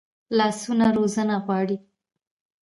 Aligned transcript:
لاسونه 0.37 0.85
روزنه 0.97 1.35
غواړي 1.45 1.77